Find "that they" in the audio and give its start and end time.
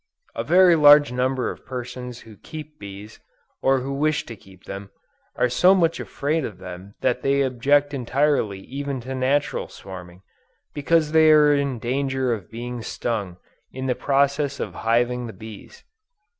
7.01-7.41